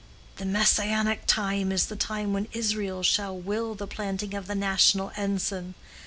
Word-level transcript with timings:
The 0.37 0.45
Messianic 0.47 1.27
time 1.27 1.71
is 1.71 1.85
the 1.85 1.95
time 1.95 2.33
when 2.33 2.47
Israel 2.53 3.03
shall 3.03 3.37
will 3.37 3.75
the 3.75 3.85
planting 3.85 4.33
of 4.33 4.47
the 4.47 4.55
national 4.55 5.11
ensign. 5.15 5.75